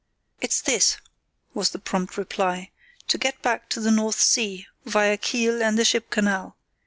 [0.39, 0.97] "It's this,"
[1.53, 2.71] was the prompt reply:
[3.07, 6.57] "to get back to the North Sea, via Kiel and the ship canal.